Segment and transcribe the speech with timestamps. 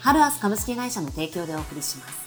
[0.00, 2.26] ハルアス株式会社の提供でお送りします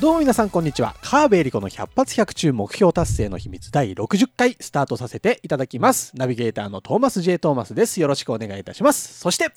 [0.00, 0.96] どうも皆さんこんにちは。
[1.02, 6.10] 川辺恵理子の百発百中目標達成の秘密第60回スタートさせていただきます。
[6.16, 7.38] ナビゲーターのトーマス J.
[7.38, 8.00] トーマスです。
[8.00, 9.20] よろしくお願いいたします。
[9.20, 9.52] そして、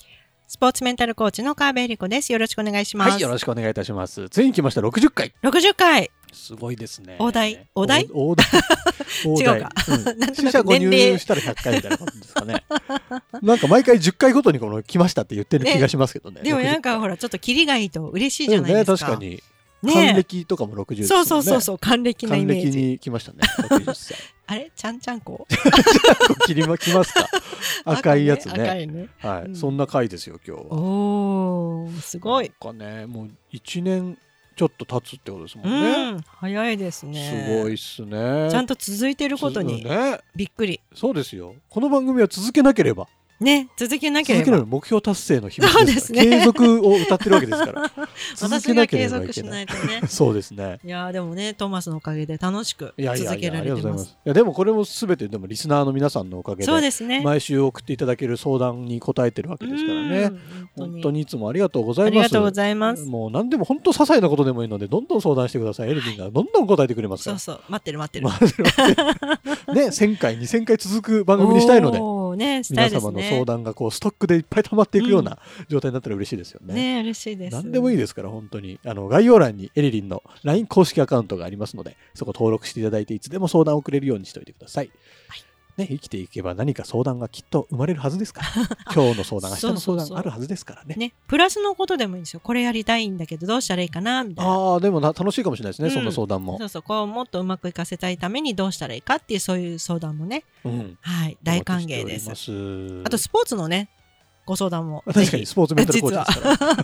[0.50, 2.32] スポーツメンタルコーチの川辺恵理子です。
[2.32, 3.12] よろしくお願いします。
[3.12, 4.30] はい、よろしくお願いいたします。
[4.30, 5.34] ついに来ました、60回。
[5.44, 6.10] 60回。
[6.32, 7.18] すごいですね。
[7.20, 7.68] 大台？
[7.76, 8.08] 大台？
[8.14, 8.46] お大台。
[9.26, 9.72] 大 台違うか
[10.34, 12.64] 死者誤入したら100回みたいなことですかね。
[13.44, 16.40] なんか毎回10回ごとにこの来ましたって言ってる気がしますけどね。
[16.42, 19.12] でもなん60かほら、ちょっとキリがいいと嬉しいじゃないですか。
[19.14, 19.44] うんね、確かに。
[19.84, 21.26] ね還暦とかも60ですもんね。
[21.28, 22.78] そうそうそうそう、還暦なイ還暦メージ。
[22.78, 23.40] に来ましたね。
[24.48, 24.50] 60歳。
[24.50, 24.72] あれ？
[24.76, 25.46] ちゃんちゃんこ？
[26.48, 27.28] 切りまきますか？
[27.86, 28.84] 赤いやつ赤ね。
[28.84, 29.10] いね。
[29.20, 30.74] はい、うんそんな回ですよ今日は。
[30.74, 32.52] おー、すごい。
[32.62, 34.18] なんかねもう一年
[34.56, 36.12] ちょっと経つってことですもうんね。
[36.14, 37.48] ん、早いですね。
[37.48, 38.50] すごいっすね。
[38.50, 40.20] ちゃんと続いてることにつね。
[40.36, 40.80] びっくり。
[40.96, 41.54] そうですよ。
[41.70, 43.08] この番組は続けなければ
[43.40, 44.66] ね、続けなければ続けなければ。
[44.66, 47.92] 目標達成の秘密ですすね継続を歌ってるわけですから。
[48.36, 49.52] 続私けなけれが継続しばいけな。
[49.52, 50.08] ないいとね。
[50.08, 50.80] そうですね。
[50.84, 54.18] いやーでもね、トーマスのおかげで楽しく続けられてます。
[54.26, 57.22] いやでもこれもすべてでもリスナーの皆さんのおかげでそうですね。
[57.22, 60.18] 毎週送っていただける相談に答えてるわけですからね。
[60.24, 62.12] うん本当にいつもありがとうございます。
[62.12, 63.04] ありがとうございます。
[63.06, 65.90] もう何でも本当些細なことでもいいのでどんどん相談してください。
[65.90, 67.40] エルディンがどんどん答えてくれますから。
[67.40, 68.26] そうそう、待ってる待ってる。
[68.26, 68.32] ま
[69.68, 72.00] あね、1000回、2000回続く番組にしたいので、
[72.30, 73.46] おーね、したいです皆様の相ね。
[73.46, 76.74] 談がこうストックでいっぱい溜まっていくような状態になったら嬉しいですよね。
[76.74, 77.54] ね、嬉しいです。
[77.54, 78.80] 何でもいいですから、本当に。
[78.86, 84.90] あの、概要欄にエリリンの LINE 公式アカウントがありますので、そこ登録していただいて、いつでも相談をくれるようにしておいてください。
[85.28, 85.44] はい
[85.78, 88.48] ね、生きていけば何か相談がきっと生まれるはずですから。
[88.94, 90.96] 今日の相談、明日の相談あるはずですからね。
[90.96, 92.40] ね、プラスのことでもいいんですよ。
[92.40, 94.52] これやりたいんだけど、どうしたらいいかなみたいな。
[94.52, 96.66] ああ、でもな楽しいかもしれないですね、うんそんな相談もそ。
[96.66, 100.98] うそう、こうもっとうまくいかせたいためにどうしたらいいかっていう、そういう相談もね、うん。
[101.02, 102.32] はい、大歓迎です
[103.06, 103.90] あと、スポーツのね、
[104.48, 105.04] ご相談も。
[105.06, 106.78] 確かにスポーツメンタルコーチですから。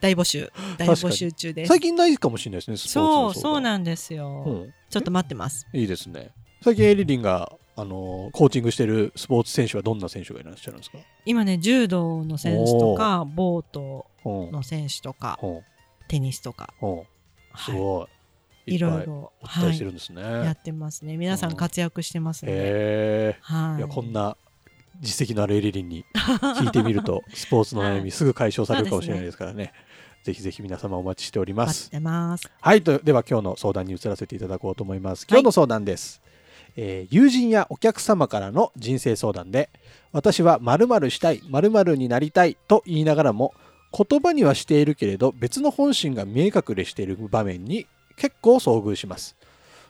[0.00, 1.68] 大募集、大募集中です。
[1.68, 4.44] 最近ないかもしれないですね、スポーツそう、そうなんですよ。
[4.46, 5.66] うんちょっと待ってます。
[5.74, 6.30] いいですね。
[6.62, 10.98] 最近エリリンが、あのーコーチングしてるスポーツ選手はどんな選手がいらっしゃるんですか？
[11.24, 15.60] 今ね、柔道の選手とか、ボートうんの選手とか、うん
[16.08, 17.02] テニスとか、うん
[17.56, 18.08] すはいご
[18.66, 18.74] い。
[18.74, 20.22] いろいろ、お伝えはいしてるんですね。
[20.22, 21.16] やってますね。
[21.16, 22.52] 皆さん活躍してますね。
[22.52, 23.38] へえ。
[23.42, 23.78] はい。
[23.78, 24.36] いや、こんな
[25.00, 29.72] 実績のあるエリリンに聞いてみると、 スポーツの悩みすぐ解消されるかもしれないですからね。
[30.24, 32.50] ぜひぜひ皆様お待ちしておりますます。
[32.60, 35.26] はい、とでは今日の相談に移らせていただこうと思います。
[35.28, 36.20] 今日の相談です。
[36.80, 39.68] えー友人やお客様からの人生相談で、
[40.12, 43.52] 私は〇〇したい、〇〇になりたいと言いながらも、
[43.92, 49.34] 言葉にはしているけれど、別の本心が見え隠れしている場面に結構遭遇します。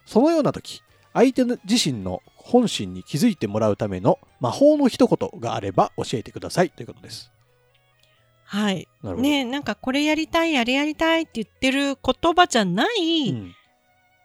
[0.07, 0.83] そのような時、
[1.13, 7.31] 相手の自身の本心に気づいてもらうための魔法の一言があれば教えてくださいということです。
[8.45, 8.89] はい。
[9.03, 9.29] なるほど。
[9.29, 13.55] ねなんかこれやりたい、あれやりたいって言ってる言葉じゃなういん。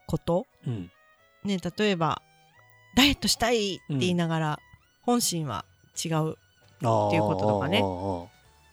[0.07, 0.89] こと、うん。
[1.43, 2.21] ね例えば、
[2.95, 4.59] ダイエットしたいって言いながら、
[5.01, 5.65] 本心は
[6.03, 6.31] 違う。
[6.31, 7.81] っていうこととかね。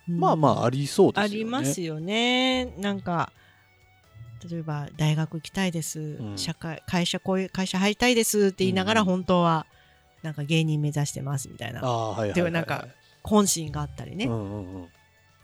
[0.09, 1.35] まあまあ、ありそうですよね。
[1.35, 2.67] ありますよね。
[2.79, 3.33] なんか、
[4.51, 6.33] 例えば大学行きたいです、ん。
[6.37, 9.07] 社会会社こういう会社入りたいですって言いながらうん。
[9.07, 9.67] 本当は
[10.23, 11.81] なんか芸人目指してますみたいな。
[12.35, 12.87] でもなんか
[13.23, 14.27] 本心があったりね、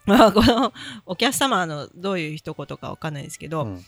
[0.06, 0.72] まあ この
[1.04, 3.84] お客様のどういう一言かわかんないですけど、うん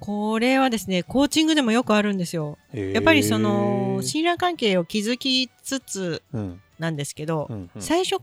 [0.00, 2.58] これはですねコーチングでもよくあるんですよ。
[2.72, 6.60] やっぱりその信頼関係を築きつつうん。
[6.78, 7.82] なんですけど、うんうん。
[7.82, 8.22] 最初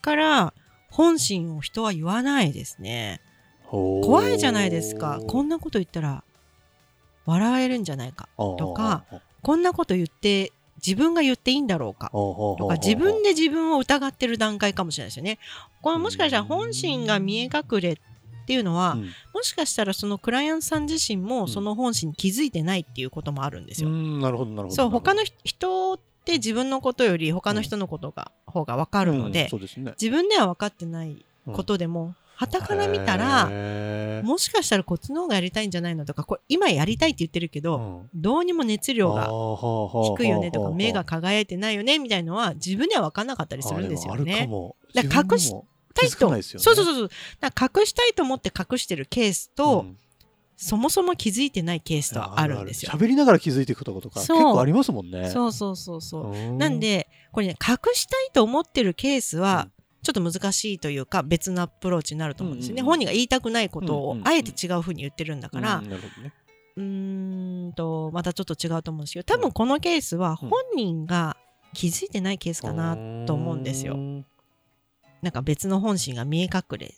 [0.00, 0.54] から
[0.88, 3.20] 本心を人は言わないですね。
[3.68, 5.20] 怖いじゃないですか。
[5.28, 6.24] こんなこと言ったら
[7.26, 8.28] 笑えるんじゃないか。
[8.36, 9.04] とか
[9.42, 10.52] こんなこと言って
[10.84, 12.10] 自分が言っていいんだろうか。
[12.10, 15.38] ととか自分で自分を疑ってる段階かもしれないですよね。
[15.82, 18.00] このもしかしたら本心が見え隠れ
[18.50, 19.02] っていうのは、うん。
[19.32, 23.88] もしかしたらそのクライアントさん自身もその本心に気づいてないっていうこともあるんですよ。
[23.88, 29.92] うんなるほどなるほどそう他の人って自分のことより他の人のことが、方が分かるので、ですね。
[30.00, 38.10] 自分では分かってないことでも、旗から見たらもしかしたらこっちの方がやりたいんじゃないのとかこれ今やりたいって言ってるけど、うん。
[38.20, 44.46] どうにも熱量が低低いよねとか目が輝いてないよねみたいのは自分では分かんなかったりするんですよあでもあるかね。
[44.48, 44.76] も。
[44.94, 45.54] だから隠し
[45.94, 47.10] たいと、ねそうそうそうそう。
[47.42, 49.96] 隠したいと思って隠してるケースと、うん
[50.62, 52.92] そもそも気づいてないケースとあるんですよ。
[52.92, 55.30] 喋りながら気づいていくこととか結構ありますもんね。
[55.30, 56.32] そうそうそうそう。
[56.32, 59.70] うんなん、で、これね、隠したいと思ってるケースは、
[60.02, 62.82] ちょっと難しいというか、別のアプローチになると思うんですよね。
[62.82, 66.34] うんうんうん本人が言いたくないことをうんうんう、んあえて違う風に言ってるんだから、うんなるほどね。
[66.76, 71.38] うーんと、またちょっと違うと思うんですけど、多分このケースは本人が
[71.72, 73.94] 気づいてないケースかなと思うんですよ。
[73.94, 74.26] うん
[75.22, 76.94] なんか別の本心が見え隠れ。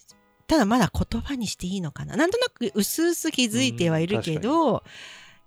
[0.47, 2.17] ただまだ言葉にしていいのかな。
[2.17, 4.83] なんとなく薄々気づいてはいるけど、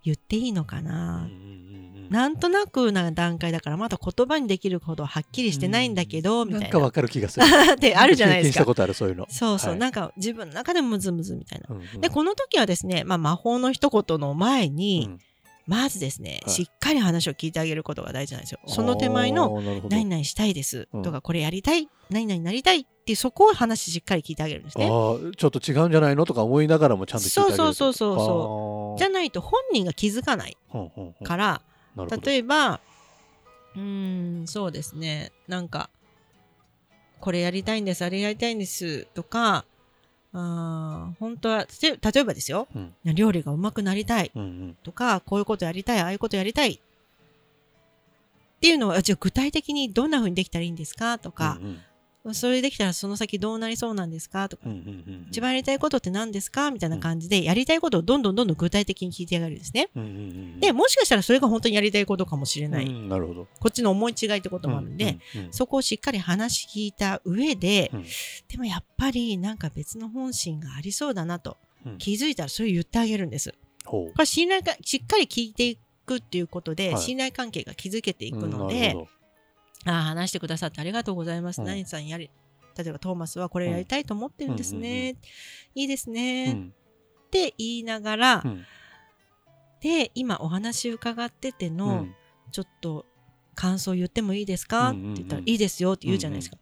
[0.03, 1.27] 言っていいのかうんな。
[1.29, 1.75] うんうん
[2.09, 6.59] なんとなくな段階だからまだ言葉にできるほどはっきりしてないんだけど、みたな。
[6.61, 7.45] ないんかわかる気がする。
[7.73, 8.53] ってあるじゃないですか。
[8.53, 9.25] 経験したことあるそういうの。
[9.29, 11.75] そうそう、はいなんか自分の中でムズムズみたいな。
[11.75, 15.19] うんうんで、この時はですね、まあ魔法の一言の前に、うん
[15.67, 16.53] まずですね、はい。
[16.53, 18.59] しっかり話を聞いてあげることが大事なんですよ。
[18.67, 20.87] その手前の、何々したいです。
[20.93, 21.01] うん。
[21.01, 24.87] とか、これやりたい、何々なりたいっていう、そこを話しっかり聞いてあげるんですね。
[24.87, 30.57] ちょっと違うんじゃないのとか思いながらもちゃんと聞いてあげるそうそうそうそうそじゃないと本人が気づかない
[31.23, 31.61] から、
[31.95, 32.21] なるほど。
[32.21, 32.79] 例えば、
[33.75, 35.89] うーん、そうですね、なんか、
[37.19, 39.65] これやりたいんです、あれやりたいんですとか、
[41.19, 42.93] 本当は、て例えばですよ、うん。
[43.13, 44.31] 料理がうまくなりたい。
[44.35, 44.77] うんうん。
[44.83, 46.73] とか、こういうことやりたい、ああいうことやりたい。
[46.73, 46.79] っ
[48.59, 51.19] ていうのは、じゃあ具体的にどんな風にできたらいいんですか？
[51.19, 51.79] とか、うん
[52.33, 54.49] それできたらその先どうなりそうなんですか？
[54.49, 56.71] とか、うんうんうんうん一番やりたいことって何ですか？
[56.71, 59.89] みたいな感じで、やりたいことをどんどんどんどん具体的に聞いてやがるんですね。
[59.95, 62.85] うんうんうんで、もしかしたらそれが本当にやりたいことかもしれない。
[62.85, 63.47] うんなるほど。
[63.59, 68.05] こっちの思い違いってこともあるんで、うんうんうんそこをしっかり話聞いた上で、うん。
[68.47, 71.97] でもやっぱりなんか別の本心がありそうだなと、うん。
[71.97, 73.53] 気づいたらそれを言ってあげるんです。
[73.85, 77.01] これ信頼か、しっかり聞いていくっていうことで、はい。
[77.01, 78.95] 信頼関係が築けていくので、
[79.85, 81.61] あ、話してくださってありがとうございます。
[81.61, 81.67] うん。
[81.67, 82.29] 何さんやり、
[82.77, 85.15] 例えばトーマスはこれやりたいと思ってるんですね。
[85.73, 86.73] いいですね、っうん。
[87.31, 88.65] て言いながら、うん。
[89.81, 92.15] で、今お話伺ってての、うん。
[92.51, 93.05] ちょっと
[93.53, 95.13] 感想言ってもいいですか、うんうんうん。
[95.13, 96.57] って言ったら、いいですよって言うじゃないですか。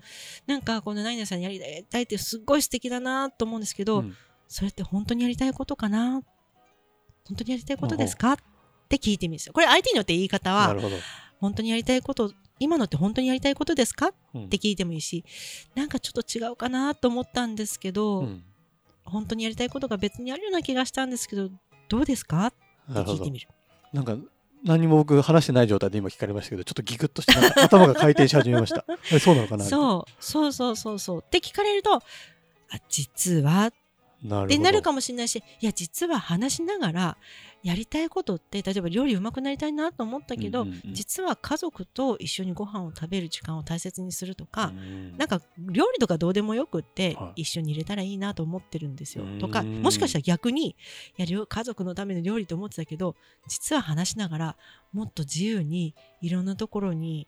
[0.48, 1.60] なんか、この何々さんにやり
[1.90, 4.16] たいってすっごい素敵だなと思うんですけど、うん。
[4.48, 6.22] それって本当にやりたいことかな？
[7.26, 8.34] 本当にやりたいことですか？
[8.34, 8.38] っ
[8.88, 9.54] て聞いてみるんですよ。
[9.54, 10.76] これ相手によって言い方は
[11.40, 14.08] 本当にやりたいこと、今のって本当にやりたいことですか？
[14.08, 14.50] っうん。
[14.50, 15.26] て聞いてもいいし、
[15.76, 18.44] なんかちょっと違うかなと思ったんですけど、うん。
[19.06, 21.50] 本当にやりたいことが別にあるような気がしたんですけど、
[21.90, 22.48] どうですか？
[22.48, 23.48] って聞いてみる。
[23.92, 24.16] なんか
[24.64, 28.86] 何も僕話してない状態で今聞かれましたけどちょっとギクッとして頭が回転し始めました。
[29.12, 29.66] えそうなのかな？
[29.66, 31.24] そう、そうそうそうそう。
[31.26, 32.02] って聞かれると、あ、
[32.88, 33.83] 実はなるほど
[34.26, 37.18] ってなるかもしれないし、いや、実は話しながら、
[37.64, 40.94] やりたいことって、例えば料理うまくなりたいなと思ったけど、うんうんうん。
[40.94, 45.18] 実は家族と一緒にご飯を食べる時間を大切にするとか、うん。
[45.18, 47.44] なんか料理とかどうでもよくって、はい。
[47.44, 49.24] 一緒に入れたらいいなと思ってるんですよ。
[49.24, 49.28] う。
[49.28, 49.40] ん。
[49.40, 50.76] とか、もしかしたら逆に、い
[51.18, 53.16] や、料家族のための料理と思ってたけど、
[53.48, 54.58] 実は話しながら、
[54.92, 57.28] もっと自由に、いろんなところに、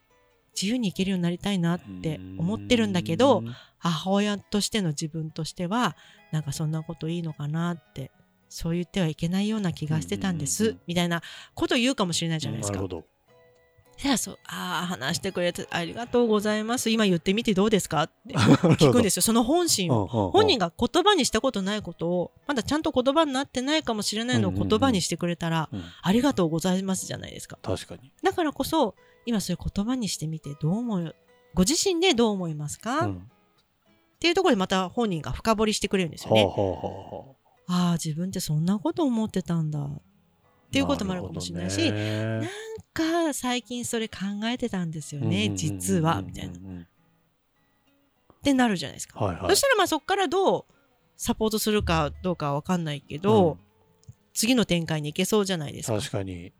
[0.55, 3.43] 自由に行けるようになりたいなって思ってるんだけど、
[3.77, 5.95] 母親としての自分としては
[6.31, 8.11] なんかそんなこといいのかなって
[8.49, 11.21] そう言ってはいけないような気がしてたんです、みたいな
[11.53, 12.77] ことを言うかもしれないじゃないですか。
[12.77, 13.14] なるほど
[13.97, 16.89] じゃあそうああ話してくれてありがとうございます。
[16.89, 18.03] 今言ってみてどうですか？
[18.03, 18.35] って
[18.77, 19.21] 聞くんですよ。
[19.21, 20.05] その本心を。
[20.07, 24.69] 本本人が言葉にしたことないことをまだちゃんと言葉になってないかもしれないのをうんうんうん。
[24.69, 25.83] 言葉にしてくれたら、うん。
[26.01, 27.57] ありがとうございますじゃないですか。
[27.61, 28.11] 確かに。
[28.21, 31.15] だからこそ今それ言葉にしてみてどう思う
[31.53, 33.31] ご自身でどう思いますか、っうん。
[34.19, 36.43] ていうところでまた本人が深掘りしてくれるんですよね。
[36.45, 36.77] はあはあは
[37.67, 37.91] あはあ。
[37.91, 39.79] あ自分ってそんなこと思ってたんだ。
[39.79, 40.01] っ
[40.71, 42.49] ていうこともあるかもしれないしなるほどね
[42.95, 46.53] か最近それ考えてたんですよね、実はみたいな。
[46.53, 46.87] っうんうんうん
[48.45, 49.19] てなるじゃないですか。
[49.19, 50.65] はいはいそしたらまあそこからどう
[51.17, 53.57] サポートするかどうかはわかんないけど、
[54.33, 55.97] 次の展開に行けそうじゃないですか。
[55.97, 56.53] 確かに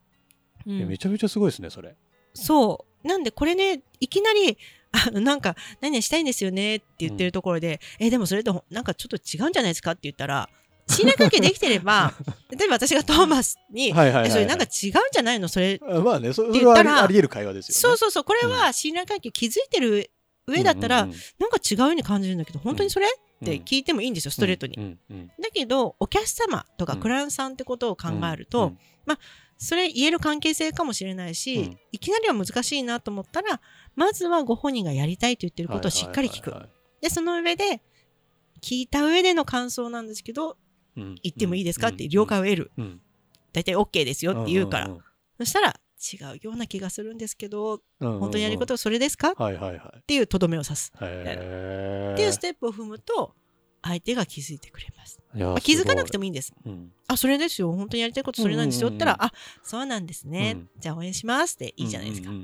[0.65, 1.95] うんめちゃめちゃすごいですねそれ
[2.33, 3.07] そう。
[3.07, 4.57] なんでこれね、いきなり、
[4.91, 10.49] あの、なんか、何々したいんですよねって言ってるところで、え、でもそれとほなんかちょっと違うんじゃないですかって言ったら、
[10.87, 12.13] 信頼関係できてれば、
[12.51, 14.27] 例えば私がトーマスに、はいはいはいはい。
[14.27, 15.47] えそれなんか違うんじゃないの？
[15.47, 17.79] それあまあねそれはあり言ったらあり得る会話ですよね。
[17.79, 20.11] そうそうそう、これは信頼関係気づいてる
[20.47, 21.19] 上だったら、うんうんうん。
[21.39, 24.75] なんか違うように感じるんだけど、本当にそれ、って聞いてもいいんですよ、ストレートに。
[24.77, 28.77] うんうんだけど、お客様とかうんクライアントさんってことを考えるうとん、
[29.57, 31.79] それ言える関係性かもしれないし、うん。
[31.91, 33.59] いきなりは難しいなと思ったら、
[33.95, 36.51] まずはご本人がやりたいと言ってることをしっかり聞く。
[36.51, 37.01] はいはいはい。
[37.01, 37.81] で、その上で、
[38.61, 40.57] 聞いた上での感想なんですけど、
[40.97, 41.89] うん言ってもいいですか？
[41.89, 42.71] って了解を得る。
[42.77, 43.01] うん
[43.53, 44.89] 大体 OK ですよって言うから。
[45.37, 45.79] そしたら、
[46.13, 49.35] 違うような気がするんですけど、本当にやることはそれですか、っ。
[50.05, 50.91] ていうとどめを刺す。
[51.01, 53.33] へっていうステップを踏むと、
[53.81, 55.21] 相手が気づいてくれます。
[55.61, 56.53] 気づかなくても、もいいんです。
[56.65, 57.71] うんあ、それですよ。
[57.71, 58.89] 本当にやりたいことそれなんですよ。
[58.89, 59.33] うんうんうんって言ったら、あ、
[59.63, 60.53] そうなんですね。
[60.57, 62.29] うんじゃあ応援しますっていいじゃないですか。
[62.31, 62.35] へ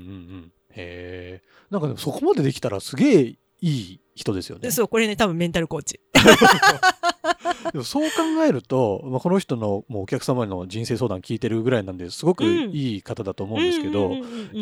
[0.70, 1.42] え。
[1.70, 4.62] なんかでもそこまでできたらすげえいい人ですよね。
[4.62, 6.00] でそう、これね、多分メンタルコーチ。
[7.72, 14.12] でもそう考えると、まあ、この人のもうお客様の人生相談聞いてるぐらいなんですごくうんいい方だと思うんですけど、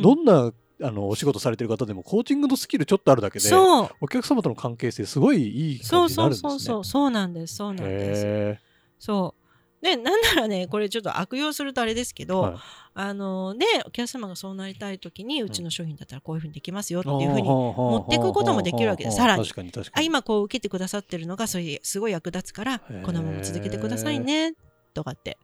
[0.02, 0.52] どんな
[0.82, 3.90] あのお仕事されてる方でもコーチングのスキルちょっとあるだけでそう。
[4.00, 6.48] お客様との関係性すごいいいそうそ感じになるんですね。
[6.48, 6.84] うそうそう。
[6.84, 7.56] そうなんです。
[7.56, 8.22] そうなんです。
[8.24, 8.60] へ
[8.98, 9.39] そう。
[9.82, 12.58] で、なんならね、これちょっと悪用するとあれですけど、ーはい
[12.92, 20.06] あの、で、お客様がそうなりたいときに、うちの商品だったらこういうふうにできますよっていうふうに、持っていくこともできるわけですさらににあ、に。
[20.06, 24.54] 今こう受けてくださってるのが、それすごい役立つからこのまま続けてくださいね、
[24.92, 25.38] とかって、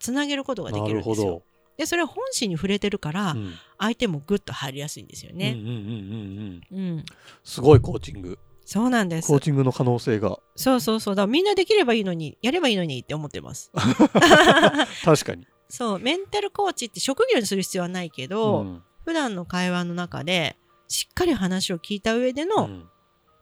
[0.00, 1.42] つなげることができるんですよ。
[1.76, 3.40] で、それは本心に触れてるからど。
[3.40, 5.52] う、ん相手もグッと入りやすいんですよね。
[5.52, 6.94] うんうんうんうんうん。
[6.94, 7.04] うん。
[7.42, 8.38] すごいコーチング。
[8.72, 9.40] そうなんですコー。
[9.40, 11.14] チングの可能性がそうそうそう。
[11.14, 13.70] だからみんなできればいいのに、やればいいのにって思ってます。
[15.04, 15.46] 確かに。
[15.68, 22.70] そう、メンタルコーチって職業にする必要はないけど、うん普段の会話の中でしっかり話を聞いた上での、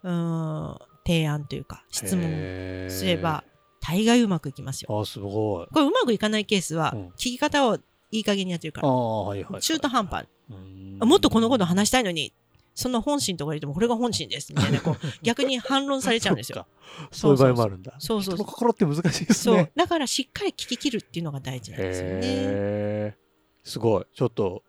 [0.02, 3.44] うんん、提案というか質問すれば
[3.78, 5.00] 大概うまくいきますよ。
[5.00, 5.66] あすごい。
[5.66, 7.76] これうまくいかないケースは、うん聞き方を
[8.10, 9.62] いい加減にやってるかあら、あはいはいはい。
[9.62, 10.26] 中途半端、
[10.99, 12.32] もっとこのこと話したいのに
[12.80, 16.66] その本心とか言ってもこれが本心ですみたいなこう 逆に反論されちゃうんですよ。
[17.10, 17.94] そういう場合もあるんだ。
[17.99, 19.70] そうそうそう心って難しいですそうね。
[19.76, 23.18] だからしっかり聞き切るっていうのが大事なんですよね。
[23.64, 24.06] すごい。
[24.14, 24.64] ちょっと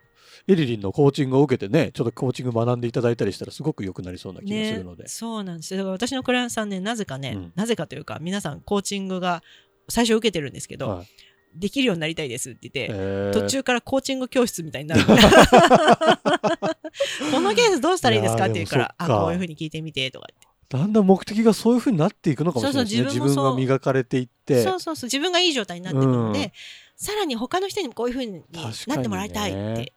[0.48, 5.08] エリリンのコーチングを受けてね、ちょっとコーチング学んでいただいたりしたらすごく良くなりそうな気がするので。
[5.08, 9.42] そうなんですよだから私のクライアントさんねなぜかね、うんなぜかというか皆さんコーチングが
[9.88, 11.08] 最初受けてるんですけど、はい
[11.54, 15.02] できるようになりたいですって言って、途中からコーチング教室みたいになる
[17.32, 18.46] このケースどうしたらいいですか？
[18.46, 20.28] って言うからあこういうふうに聞いてみてとか
[20.70, 23.04] だんだん目的がそういう風になっていくのかもしれないですね。
[23.06, 24.64] 自分が磨かれていってて。
[24.64, 26.52] そうそうそう自分がいい状態になってくるので、うん
[26.96, 28.44] さらに他の人にもこういうふうに
[28.86, 29.92] なってもらいたいって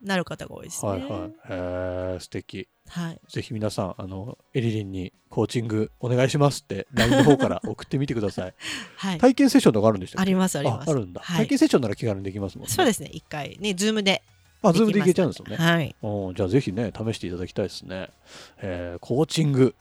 [0.00, 0.92] なる方が多いですね。
[0.92, 1.10] はいはい。
[1.10, 1.32] へ
[2.16, 2.68] え、素敵。
[2.88, 8.54] はいぜひ皆さん、あの、エリリンにコーチングお願いしますって、LINE の方から送ってみてください。
[8.96, 11.20] はい体験セッションとかあるんでしたありますありますあるんだ。
[11.22, 12.72] はい体験セッションなら気軽にできますもんね。
[12.72, 14.22] そうですね一回ね Zoom で
[14.62, 15.56] あ、 Zoom でいけちゃうんですよね。
[15.56, 18.10] はいおじゃあぜひね、試していただきたいですね。
[18.60, 19.74] えーコーチング。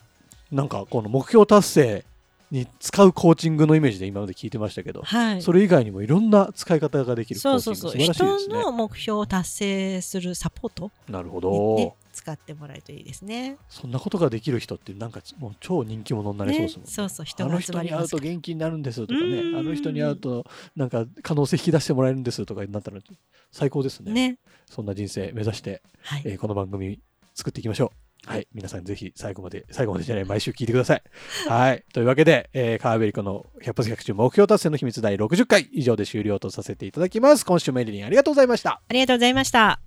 [0.51, 2.05] なんか、この目標達成
[2.51, 8.59] に使うコーチングのイメージで今まで聞いてましたけど、はいそれ以外にもいろんな使い方ができるコそうーチングそうそう素晴らしいですね。
[8.59, 13.57] 人の目標を達成するサポートなるほに、ど、ね、使ってもらえるといいですね。
[13.69, 16.91] そんなことができる人ってなんかもう超人気者になりそうですもんね。
[16.91, 19.19] そうそう人あが集の人に会うと元気になるんですとかね。
[19.19, 19.55] うん。
[19.59, 20.45] あの人に会うと
[20.75, 22.99] なんか可能性引き出してもらえるんですとかになったら
[23.51, 24.11] 最高ですね。
[24.11, 24.39] ね。
[24.65, 26.99] そんな人生目指して、はい、えーこの番組
[27.35, 27.91] 作っていきましょ
[28.25, 28.29] う。
[28.29, 28.47] はい。
[28.53, 31.03] 皆さんぜひ最後まで最後までじゃない毎週聞いてください。
[31.47, 31.83] はい。
[31.93, 37.45] というわけで、えー、川辺理子の100発100中目標達成の秘密第60回以上で終了とさせていただきます。
[37.45, 38.81] 今週もエリリンありがとうございました。
[38.87, 39.79] ありがとうございました。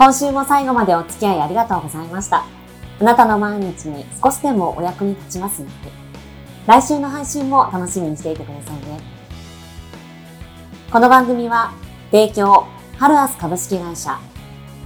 [0.00, 2.46] 今週も最後までお付き合いありがとうございました。
[3.00, 5.92] あなたの毎日に少しでもお役に立ちますように。
[6.66, 8.98] 来週の配信も楽しみにしていてくださいね。
[10.90, 11.74] この番組は、
[12.10, 12.66] 提供、
[12.96, 14.18] ハルアス株式会社、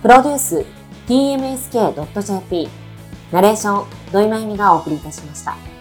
[0.02, 0.66] プロデュース、
[1.06, 2.68] tmsk.jp、
[3.30, 5.74] ナレーション、土井まゆみがお送りいたしました。